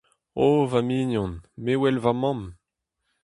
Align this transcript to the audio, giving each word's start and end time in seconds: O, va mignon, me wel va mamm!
O, 0.45 0.47
va 0.71 0.81
mignon, 0.87 1.33
me 1.63 1.73
wel 1.81 1.97
va 2.03 2.11
mamm! 2.21 2.41